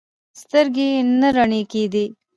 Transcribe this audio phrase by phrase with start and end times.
[0.41, 2.05] سترګې نه رڼې کېدې.